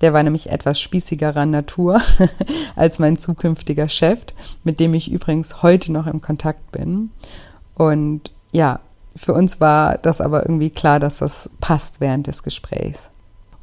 [0.00, 2.00] Der war nämlich etwas spießigerer Natur
[2.76, 4.20] als mein zukünftiger Chef,
[4.64, 7.10] mit dem ich übrigens heute noch im Kontakt bin.
[7.74, 8.80] Und ja,
[9.16, 13.10] für uns war das aber irgendwie klar, dass das passt während des Gesprächs.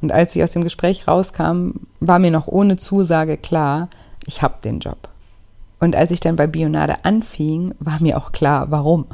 [0.02, 3.90] Und als ich aus dem Gespräch rauskam, war mir noch ohne Zusage klar,
[4.26, 5.10] ich habe den Job.
[5.80, 9.06] Und als ich dann bei Bionade anfing, war mir auch klar, warum.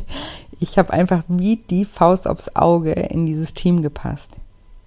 [0.60, 4.40] ich habe einfach wie die Faust aufs Auge in dieses Team gepasst.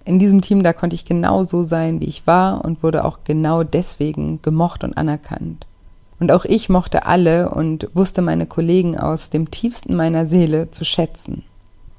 [0.04, 3.20] In diesem Team, da konnte ich genau so sein, wie ich war und wurde auch
[3.24, 5.66] genau deswegen gemocht und anerkannt.
[6.20, 10.84] Und auch ich mochte alle und wusste meine Kollegen aus dem tiefsten meiner Seele zu
[10.84, 11.44] schätzen.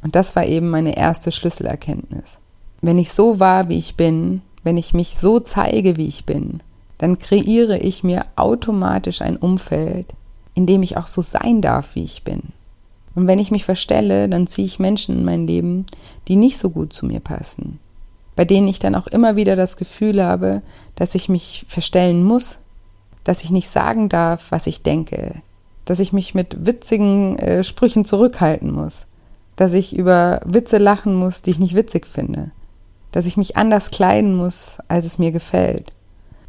[0.04, 2.38] Und das war eben meine erste Schlüsselerkenntnis.
[2.82, 6.62] Wenn ich so war, wie ich bin, wenn ich mich so zeige, wie ich bin,
[7.00, 10.14] dann kreiere ich mir automatisch ein Umfeld,
[10.54, 12.42] in dem ich auch so sein darf, wie ich bin.
[13.16, 15.86] Und wenn ich mich verstelle, dann ziehe ich Menschen in mein Leben,
[16.28, 17.80] die nicht so gut zu mir passen,
[18.36, 20.62] bei denen ich dann auch immer wieder das Gefühl habe,
[20.96, 22.60] dass ich mich verstellen muss,
[23.24, 25.42] dass ich nicht sagen darf, was ich denke,
[25.86, 29.08] dass ich mich mit witzigen äh, Sprüchen zurückhalten muss,
[29.56, 32.52] dass ich über Witze lachen muss, die ich nicht witzig finde,
[33.12, 35.92] dass ich mich anders kleiden muss, als es mir gefällt,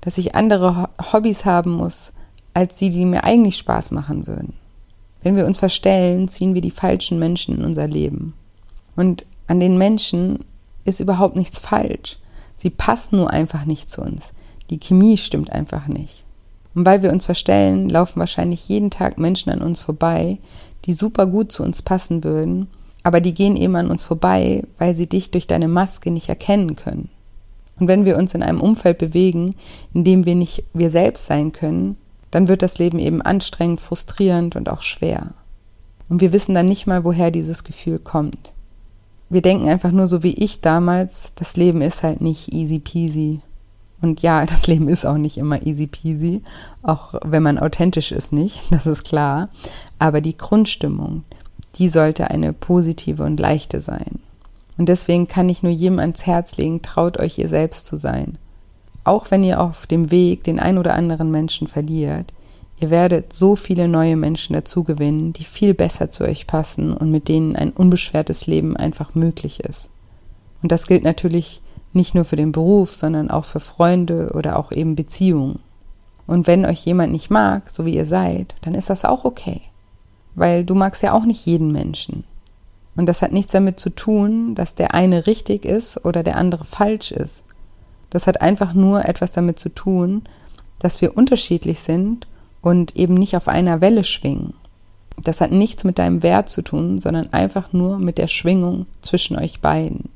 [0.01, 2.13] dass ich andere Hobbys haben muss,
[2.55, 4.55] als die, die mir eigentlich Spaß machen würden.
[5.23, 8.35] Wenn wir uns verstellen, ziehen wir die falschen Menschen in unser Leben.
[8.97, 10.45] Und an den Menschen
[10.85, 12.19] ist überhaupt nichts falsch.
[12.57, 14.33] Sie passen nur einfach nicht zu uns.
[14.71, 16.25] Die Chemie stimmt einfach nicht.
[16.75, 20.39] Und weil wir uns verstellen, laufen wahrscheinlich jeden Tag Menschen an uns vorbei,
[20.85, 22.69] die super gut zu uns passen würden,
[23.03, 26.77] aber die gehen eben an uns vorbei, weil sie dich durch deine Maske nicht erkennen
[26.77, 27.09] können.
[27.79, 29.55] Und wenn wir uns in einem Umfeld bewegen,
[29.93, 31.97] in dem wir nicht wir selbst sein können,
[32.31, 35.33] dann wird das Leben eben anstrengend, frustrierend und auch schwer.
[36.09, 38.53] Und wir wissen dann nicht mal, woher dieses Gefühl kommt.
[39.29, 43.41] Wir denken einfach nur so wie ich damals, das Leben ist halt nicht easy peasy.
[44.03, 46.43] Und ja, das Leben ist auch nicht immer easy peasy,
[46.83, 49.49] auch wenn man authentisch ist nicht, das ist klar.
[49.99, 51.25] Aber die Grundstimmung,
[51.77, 54.19] die sollte eine positive und leichte sein.
[54.77, 58.39] Und deswegen kann ich nur jedem ans Herz legen, traut euch ihr selbst zu sein.
[59.05, 62.33] Auch wenn ihr auf dem Weg den ein oder anderen Menschen verliert,
[62.81, 67.11] ihr werdet so viele neue Menschen dazu gewinnen, die viel besser zu euch passen und
[67.11, 69.91] mit denen ein unbeschwertes Leben einfach möglich ist.
[70.63, 71.63] Und das gilt natürlich
[71.93, 75.61] nicht nur für den Beruf, sondern auch für Freunde oder auch eben Beziehungen.
[76.27, 79.61] Und wenn euch jemand nicht mag, so wie ihr seid, dann ist das auch okay.
[80.35, 82.25] Weil du magst ja auch nicht jeden Menschen.
[82.97, 86.65] Und das hat nichts damit zu tun, dass der eine richtig ist oder der andere
[86.65, 87.43] falsch ist.
[88.11, 90.23] Das hat einfach nur etwas damit zu tun,
[90.79, 92.27] dass wir unterschiedlich sind
[92.61, 94.55] und eben nicht auf einer Welle schwingen.
[95.23, 99.39] Das hat nichts mit deinem Wert zu tun, sondern einfach nur mit der Schwingung zwischen
[99.39, 100.11] euch beiden.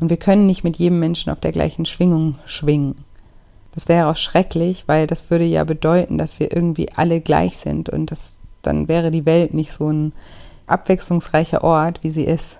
[0.00, 2.96] Und wir können nicht mit jedem Menschen auf der gleichen Schwingung schwingen.
[3.72, 7.88] Das wäre auch schrecklich, weil das würde ja bedeuten, dass wir irgendwie alle gleich sind
[7.88, 10.12] und das, dann wäre die Welt nicht so ein
[10.66, 12.58] abwechslungsreicher Ort, wie sie ist.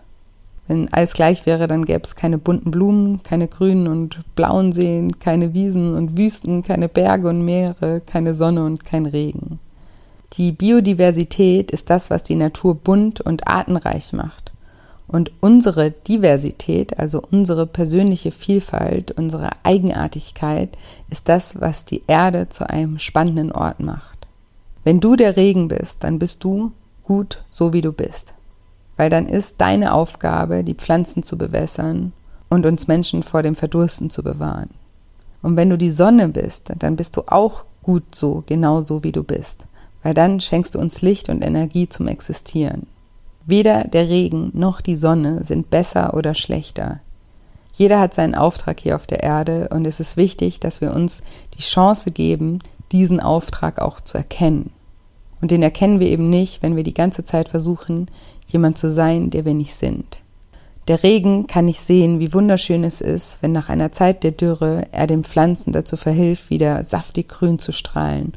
[0.68, 5.18] Wenn alles gleich wäre, dann gäbe es keine bunten Blumen, keine grünen und blauen Seen,
[5.18, 9.58] keine Wiesen und Wüsten, keine Berge und Meere, keine Sonne und kein Regen.
[10.34, 14.49] Die Biodiversität ist das, was die Natur bunt und artenreich macht.
[15.10, 20.70] Und unsere Diversität, also unsere persönliche Vielfalt, unsere Eigenartigkeit,
[21.10, 24.28] ist das, was die Erde zu einem spannenden Ort macht.
[24.84, 26.70] Wenn du der Regen bist, dann bist du
[27.02, 28.34] gut so, wie du bist.
[28.96, 32.12] Weil dann ist deine Aufgabe, die Pflanzen zu bewässern
[32.48, 34.70] und uns Menschen vor dem Verdursten zu bewahren.
[35.42, 39.12] Und wenn du die Sonne bist, dann bist du auch gut so, genau so, wie
[39.12, 39.66] du bist.
[40.04, 42.86] Weil dann schenkst du uns Licht und Energie zum Existieren.
[43.46, 47.00] Weder der Regen noch die Sonne sind besser oder schlechter.
[47.72, 51.22] Jeder hat seinen Auftrag hier auf der Erde und es ist wichtig, dass wir uns
[51.54, 52.58] die Chance geben,
[52.92, 54.70] diesen Auftrag auch zu erkennen.
[55.40, 58.10] Und den erkennen wir eben nicht, wenn wir die ganze Zeit versuchen,
[58.46, 60.20] jemand zu sein, der wir nicht sind.
[60.88, 64.84] Der Regen kann nicht sehen, wie wunderschön es ist, wenn nach einer Zeit der Dürre
[64.92, 68.32] er den Pflanzen dazu verhilft, wieder saftig grün zu strahlen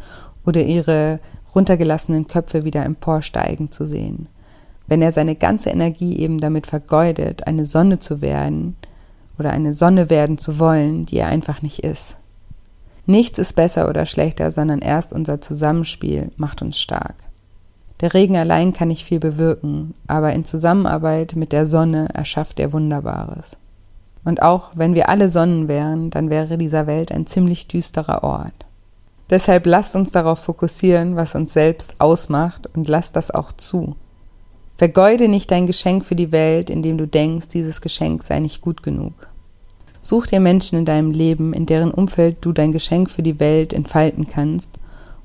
[0.46, 1.20] oder ihre
[1.56, 4.28] runtergelassenen Köpfe wieder emporsteigen zu sehen
[4.88, 8.76] wenn er seine ganze Energie eben damit vergeudet, eine Sonne zu werden
[9.40, 12.18] oder eine Sonne werden zu wollen, die er einfach nicht ist.
[13.06, 17.16] Nichts ist besser oder schlechter, sondern erst unser Zusammenspiel macht uns stark.
[18.00, 22.74] Der Regen allein kann nicht viel bewirken, aber in Zusammenarbeit mit der Sonne erschafft er
[22.74, 23.52] Wunderbares.
[24.26, 28.54] Und auch wenn wir alle Sonnen wären, dann wäre dieser Welt ein ziemlich düsterer Ort.
[29.30, 33.96] Deshalb lasst uns darauf fokussieren, was uns selbst ausmacht und lasst das auch zu.
[34.76, 38.82] Vergeude nicht dein Geschenk für die Welt, indem du denkst, dieses Geschenk sei nicht gut
[38.84, 39.14] genug.
[40.02, 43.72] Such dir Menschen in deinem Leben, in deren Umfeld du dein Geschenk für die Welt
[43.72, 44.72] entfalten kannst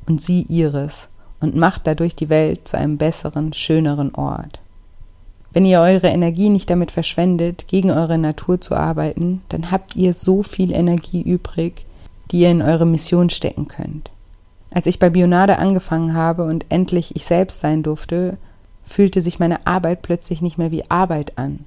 [0.07, 1.09] und sie ihres
[1.41, 4.61] und macht dadurch die Welt zu einem besseren, schöneren Ort.
[5.53, 10.15] Wenn ihr eure Energie nicht damit verschwendet, gegen eure Natur zu arbeiten, dann habt ihr
[10.15, 11.87] so viel Energie übrig,
[12.31, 14.11] die ihr in eure Mission stecken könnt.
[14.71, 18.37] Als ich bei Bionade angefangen habe und endlich ich selbst sein durfte,
[18.89, 21.65] fühlte sich meine Arbeit plötzlich nicht mehr wie Arbeit an.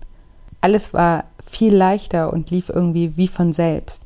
[0.59, 4.03] Alles war viel leichter und lief irgendwie wie von selbst.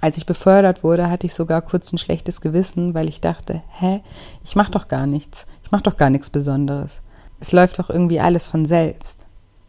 [0.00, 4.00] Als ich befördert wurde, hatte ich sogar kurz ein schlechtes Gewissen, weil ich dachte, hä,
[4.44, 7.02] ich mach doch gar nichts, ich mach doch gar nichts Besonderes.
[7.38, 9.26] Es läuft doch irgendwie alles von selbst.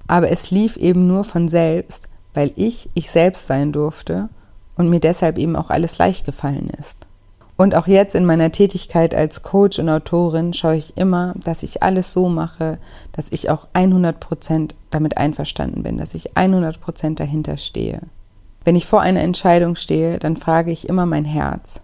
[0.07, 4.29] Aber es lief eben nur von selbst, weil ich ich selbst sein durfte
[4.75, 6.97] und mir deshalb eben auch alles leicht gefallen ist.
[7.61, 11.83] Und auch jetzt in meiner Tätigkeit als Coach und Autorin schaue ich immer, dass ich
[11.83, 12.79] alles so mache,
[13.11, 18.01] dass ich auch 100 Prozent damit einverstanden bin, dass ich 100 Prozent dahinter stehe.
[18.65, 21.81] Wenn ich vor einer Entscheidung stehe, dann frage ich immer mein Herz.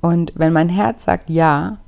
[0.00, 1.78] Und wenn mein Herz sagt ja,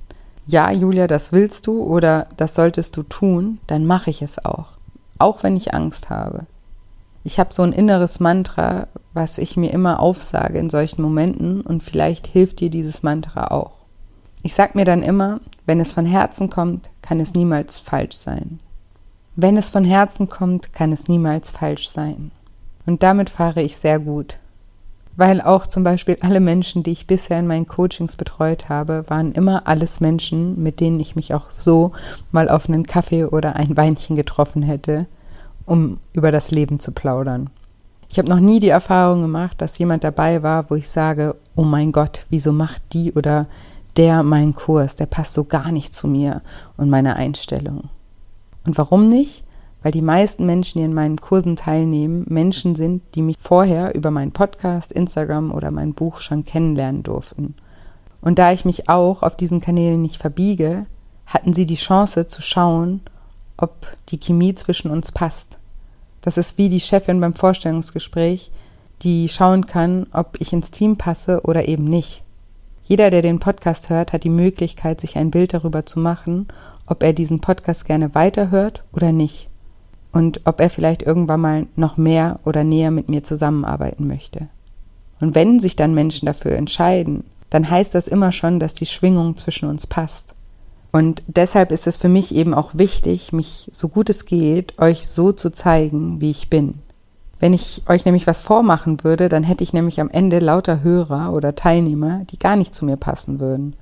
[0.46, 4.74] ja, Julia, das willst du oder das solltest du tun, dann mache ich es auch.
[5.18, 6.46] Auch wenn ich Angst habe.
[7.24, 8.86] Ich habe so ein inneres Mantra,
[9.16, 13.72] was ich mir immer aufsage in solchen Momenten und vielleicht hilft dir dieses Mantra auch.
[14.42, 18.60] Ich sage mir dann immer, wenn es von Herzen kommt, kann es niemals falsch sein.
[19.34, 22.30] Wenn es von Herzen kommt, kann es niemals falsch sein.
[22.86, 24.38] Und damit fahre ich sehr gut.
[25.16, 29.32] Weil auch zum Beispiel alle Menschen, die ich bisher in meinen Coachings betreut habe, waren
[29.32, 31.92] immer alles Menschen, mit denen ich mich auch so
[32.30, 35.06] mal auf einen Kaffee oder ein Weinchen getroffen hätte
[35.66, 37.50] um über das Leben zu plaudern.
[38.08, 41.64] Ich habe noch nie die Erfahrung gemacht, dass jemand dabei war, wo ich sage, oh
[41.64, 43.46] mein Gott, wieso macht die oder
[43.96, 44.94] der meinen Kurs?
[44.94, 46.42] Der passt so gar nicht zu mir
[46.76, 47.90] und meiner Einstellung.
[48.64, 49.44] Und warum nicht?
[49.82, 54.10] Weil die meisten Menschen, die in meinen Kursen teilnehmen, Menschen sind, die mich vorher über
[54.10, 57.54] meinen Podcast, Instagram oder mein Buch schon kennenlernen durften.
[58.20, 60.86] Und da ich mich auch auf diesen Kanälen nicht verbiege,
[61.26, 63.02] hatten sie die Chance zu schauen,
[63.56, 65.58] ob die Chemie zwischen uns passt.
[66.26, 68.50] Das ist wie die Chefin beim Vorstellungsgespräch,
[69.02, 72.24] die schauen kann, ob ich ins Team passe oder eben nicht.
[72.82, 76.48] Jeder, der den Podcast hört, hat die Möglichkeit, sich ein Bild darüber zu machen,
[76.88, 79.48] ob er diesen Podcast gerne weiterhört oder nicht.
[80.10, 84.48] Und ob er vielleicht irgendwann mal noch mehr oder näher mit mir zusammenarbeiten möchte.
[85.20, 89.36] Und wenn sich dann Menschen dafür entscheiden, dann heißt das immer schon, dass die Schwingung
[89.36, 90.34] zwischen uns passt.
[90.92, 95.08] Und deshalb ist es für mich eben auch wichtig, mich so gut es geht, euch
[95.08, 96.74] so zu zeigen, wie ich bin.
[97.38, 101.32] Wenn ich euch nämlich was vormachen würde, dann hätte ich nämlich am Ende lauter Hörer
[101.32, 103.76] oder Teilnehmer, die gar nicht zu mir passen würden.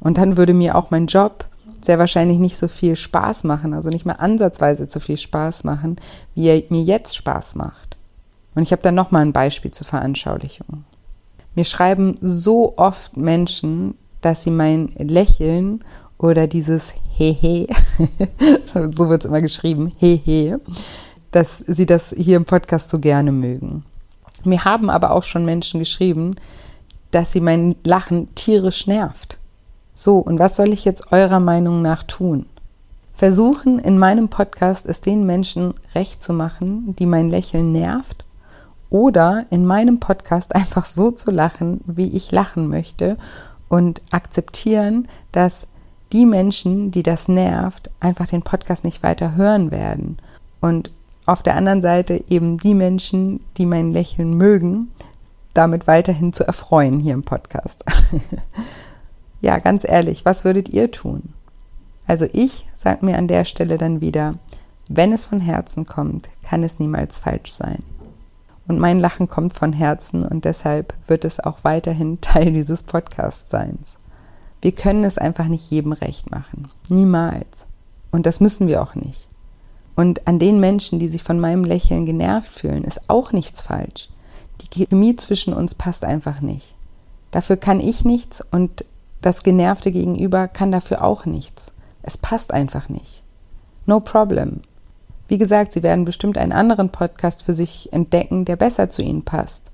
[0.00, 1.46] Und dann würde mir auch mein Job
[1.82, 5.96] sehr wahrscheinlich nicht so viel Spaß machen, also nicht mehr ansatzweise so viel Spaß machen,
[6.34, 7.96] wie er mir jetzt Spaß macht.
[8.54, 10.84] Und ich habe dann nochmal ein Beispiel zur Veranschaulichung.
[11.54, 15.84] Mir schreiben so oft Menschen, dass sie mein Lächeln
[16.18, 17.66] oder dieses Hehe,
[18.90, 20.60] so wird es immer geschrieben, Hehe,
[21.30, 23.84] dass sie das hier im Podcast so gerne mögen.
[24.44, 26.36] Mir haben aber auch schon Menschen geschrieben,
[27.10, 29.38] dass sie mein Lachen tierisch nervt.
[29.94, 32.46] So, und was soll ich jetzt eurer Meinung nach tun?
[33.12, 38.24] Versuchen, in meinem Podcast es den Menschen recht zu machen, die mein Lächeln nervt,
[38.90, 43.16] oder in meinem Podcast einfach so zu lachen, wie ich lachen möchte
[43.68, 45.68] und akzeptieren, dass
[46.14, 50.18] die Menschen, die das nervt, einfach den Podcast nicht weiter hören werden.
[50.60, 50.92] Und
[51.26, 54.92] auf der anderen Seite eben die Menschen, die mein Lächeln mögen,
[55.54, 57.84] damit weiterhin zu erfreuen hier im Podcast.
[59.40, 61.34] ja, ganz ehrlich, was würdet ihr tun?
[62.06, 64.34] Also ich sage mir an der Stelle dann wieder,
[64.88, 67.82] wenn es von Herzen kommt, kann es niemals falsch sein.
[68.68, 73.96] Und mein Lachen kommt von Herzen und deshalb wird es auch weiterhin Teil dieses Podcasts-Seins.
[74.64, 76.70] Wir können es einfach nicht jedem recht machen.
[76.88, 77.66] Niemals.
[78.10, 79.28] Und das müssen wir auch nicht.
[79.94, 84.08] Und an den Menschen, die sich von meinem Lächeln genervt fühlen, ist auch nichts falsch.
[84.62, 86.76] Die Chemie zwischen uns passt einfach nicht.
[87.30, 88.86] Dafür kann ich nichts und
[89.20, 91.70] das genervte Gegenüber kann dafür auch nichts.
[92.00, 93.22] Es passt einfach nicht.
[93.84, 94.62] No problem.
[95.28, 99.26] Wie gesagt, Sie werden bestimmt einen anderen Podcast für sich entdecken, der besser zu Ihnen
[99.26, 99.70] passt.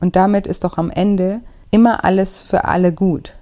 [0.00, 3.34] Und damit ist doch am Ende immer alles für alle gut.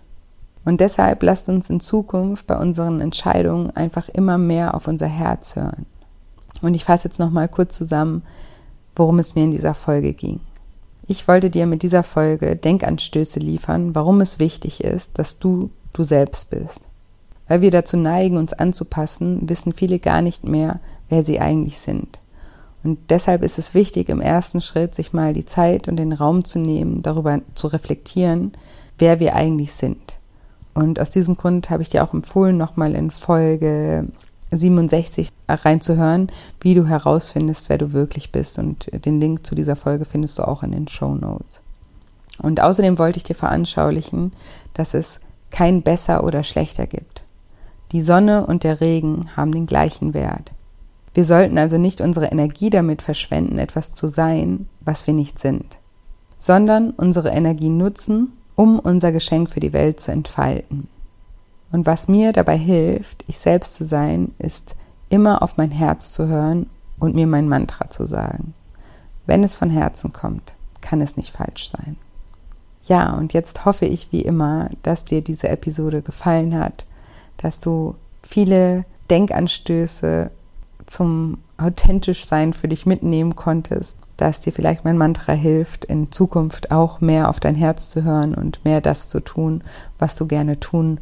[0.65, 5.57] Und deshalb lasst uns in Zukunft bei unseren Entscheidungen einfach immer mehr auf unser Herz
[5.57, 5.87] hören.
[6.61, 8.23] Und ich fasse jetzt nochmal kurz zusammen,
[8.95, 10.41] worum es mir in dieser Folge ging.
[11.07, 16.05] Ich wollte dir mit dieser Folge Denkanstöße liefern, warum es wichtig ist, dass du du
[16.05, 16.83] selbst bist.
[17.49, 22.21] Weil wir dazu neigen, uns anzupassen, wissen viele gar nicht mehr, wer sie eigentlich sind.
[22.85, 26.45] Und deshalb ist es wichtig, im ersten Schritt sich mal die Zeit und den Raum
[26.45, 28.53] zu nehmen, darüber zu reflektieren,
[28.99, 30.17] wer wir eigentlich sind.
[30.75, 34.09] Und aus diesem Grund habe ich dir auch empfohlen, nochmal in Folge
[34.51, 36.29] 67 reinzuhören,
[36.61, 38.59] wie du herausfindest, wer du wirklich bist.
[38.59, 41.61] Und den Link zu dieser Folge findest du auch in den Show Notes.
[42.39, 44.33] Und außerdem wollte ich dir veranschaulichen,
[44.75, 47.23] dass es kein besser oder schlechter gibt.
[47.93, 50.53] Die Sonne und der Regen haben den gleichen Wert.
[51.15, 55.79] Wir sollten also nicht unsere Energie damit verschwenden, etwas zu sein, was wir nicht sind,
[56.39, 60.87] sondern unsere Energie nutzen, um unser Geschenk für die Welt zu entfalten.
[61.73, 64.77] Und was mir dabei hilft, ich selbst zu sein, ist
[65.09, 66.71] immer auf mein Herz zu hören
[67.01, 68.55] und mir mein Mantra zu sagen.
[69.27, 71.97] Wenn es von Herzen kommt, kann es nicht falsch sein.
[72.85, 76.87] Ja, und jetzt hoffe ich wie immer, dass dir diese Episode gefallen hat,
[77.39, 80.31] dass du viele Denkanstöße
[80.87, 86.71] zum authentisch sein für dich mitnehmen konntest dass dir vielleicht mein Mantra hilft, in Zukunft
[86.71, 89.65] auch mehr auf dein Herz zu hören und mehr das zu tun,
[89.99, 91.01] was du gerne tun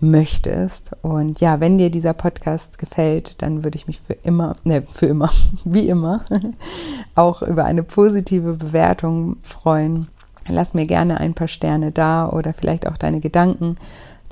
[0.00, 0.92] möchtest.
[1.02, 5.04] Und ja, wenn dir dieser Podcast gefällt, dann würde ich mich für immer, ne, für
[5.04, 5.30] immer,
[5.64, 6.24] wie immer,
[7.14, 10.08] auch über eine positive Bewertung freuen.
[10.48, 13.76] Lass mir gerne ein paar Sterne da oder vielleicht auch deine Gedanken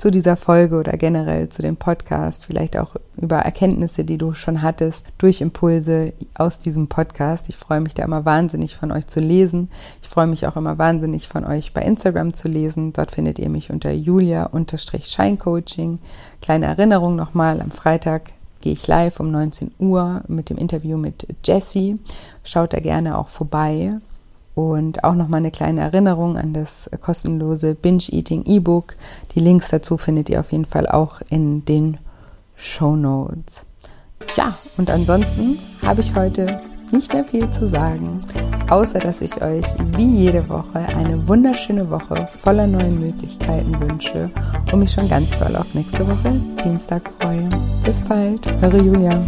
[0.00, 4.62] zu dieser Folge oder generell zu dem Podcast, vielleicht auch über Erkenntnisse, die du schon
[4.62, 7.50] hattest, durch Impulse aus diesem Podcast.
[7.50, 9.68] Ich freue mich da immer wahnsinnig von euch zu lesen.
[10.00, 12.94] Ich freue mich auch immer wahnsinnig von euch bei Instagram zu lesen.
[12.94, 15.98] Dort findet ihr mich unter julia-scheincoaching.
[16.40, 18.32] Kleine Erinnerung nochmal, am Freitag
[18.62, 21.98] gehe ich live um 19 Uhr mit dem Interview mit Jessie.
[22.42, 23.90] Schaut da gerne auch vorbei.
[24.60, 28.96] Und auch nochmal eine kleine Erinnerung an das kostenlose Binge-Eating E-Book.
[29.34, 31.98] Die Links dazu findet ihr auf jeden Fall auch in den
[32.56, 33.64] Show Notes.
[34.36, 36.60] Ja, und ansonsten habe ich heute
[36.92, 38.20] nicht mehr viel zu sagen,
[38.68, 39.64] außer dass ich euch
[39.96, 44.30] wie jede Woche eine wunderschöne Woche voller neuen Möglichkeiten wünsche
[44.72, 47.48] und mich schon ganz doll auf nächste Woche Dienstag freue.
[47.84, 49.22] Bis bald, eure Julia.